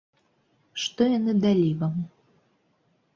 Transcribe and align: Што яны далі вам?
Што 0.83 1.01
яны 1.17 1.35
далі 1.45 1.69
вам? 1.83 1.95